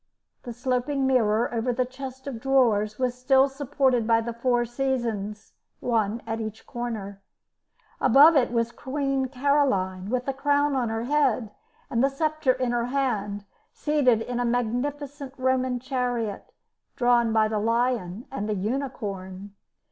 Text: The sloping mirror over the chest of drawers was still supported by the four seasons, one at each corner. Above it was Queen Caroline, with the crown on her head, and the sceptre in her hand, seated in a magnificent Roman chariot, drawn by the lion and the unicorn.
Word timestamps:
The 0.41 0.51
sloping 0.51 1.05
mirror 1.05 1.53
over 1.53 1.71
the 1.71 1.85
chest 1.85 2.25
of 2.25 2.39
drawers 2.41 2.97
was 2.97 3.13
still 3.13 3.47
supported 3.47 4.07
by 4.07 4.19
the 4.19 4.33
four 4.33 4.65
seasons, 4.65 5.53
one 5.79 6.23
at 6.25 6.41
each 6.41 6.65
corner. 6.65 7.21
Above 7.99 8.35
it 8.35 8.51
was 8.51 8.71
Queen 8.71 9.27
Caroline, 9.27 10.09
with 10.09 10.25
the 10.25 10.33
crown 10.33 10.75
on 10.75 10.89
her 10.89 11.03
head, 11.03 11.51
and 11.87 12.03
the 12.03 12.09
sceptre 12.09 12.53
in 12.53 12.71
her 12.71 12.85
hand, 12.87 13.45
seated 13.73 14.23
in 14.23 14.39
a 14.39 14.43
magnificent 14.43 15.35
Roman 15.37 15.79
chariot, 15.79 16.51
drawn 16.95 17.31
by 17.31 17.47
the 17.47 17.59
lion 17.59 18.25
and 18.31 18.49
the 18.49 18.55
unicorn. 18.55 19.53